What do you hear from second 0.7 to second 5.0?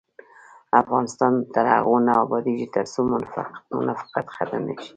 افغانستان تر هغو نه ابادیږي، ترڅو منافقت ختم نشي.